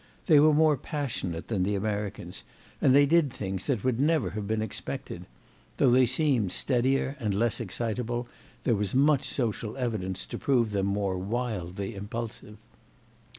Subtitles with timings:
[0.25, 2.43] They were more passionate than the Americans,
[2.81, 5.27] and they did things that would never have been expected;
[5.77, 8.27] though they seemed steadier and less excitable
[8.63, 12.57] there was much social evidence to prove them more wildly impulsive.